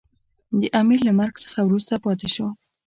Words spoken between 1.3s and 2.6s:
څخه وروسته پاته شو.